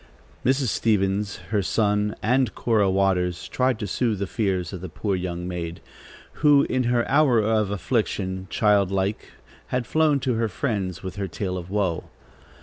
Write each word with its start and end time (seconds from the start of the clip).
Mrs. 0.43 0.69
Stevens, 0.69 1.35
her 1.51 1.61
son 1.61 2.15
and 2.23 2.55
Cora 2.55 2.89
Waters 2.89 3.47
tried 3.47 3.77
to 3.77 3.85
soothe 3.85 4.17
the 4.17 4.25
fears 4.25 4.73
of 4.73 4.81
the 4.81 4.89
poor 4.89 5.15
young 5.15 5.47
maid, 5.47 5.79
who, 6.41 6.63
in 6.63 6.85
her 6.85 7.07
hour 7.07 7.37
of 7.39 7.69
affliction, 7.69 8.47
childlike, 8.49 9.29
had 9.67 9.85
flown 9.85 10.19
to 10.21 10.33
her 10.33 10.49
friends 10.49 11.03
with 11.03 11.17
her 11.17 11.27
tale 11.27 11.55
of 11.55 11.69
woe. 11.69 12.09